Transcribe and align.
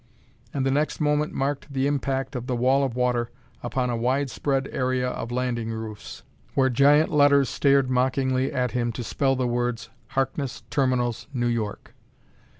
And 0.51 0.65
the 0.65 0.71
next 0.71 0.99
moment 0.99 1.31
marked 1.31 1.71
the 1.71 1.85
impact 1.85 2.35
of 2.35 2.47
the 2.47 2.55
wall 2.55 2.83
of 2.83 2.95
water 2.95 3.29
upon 3.61 3.91
a 3.91 3.95
widespread 3.95 4.67
area 4.71 5.07
of 5.07 5.31
landing 5.31 5.69
roofs, 5.71 6.23
where 6.55 6.71
giant 6.71 7.11
letters 7.11 7.49
stared 7.49 7.87
mockingly 7.87 8.51
at 8.51 8.71
him 8.71 8.91
to 8.93 9.03
spell 9.03 9.35
the 9.35 9.45
words: 9.45 9.91
Harkness 10.07 10.63
Terminals, 10.71 11.27
New 11.35 11.45
York. 11.45 11.93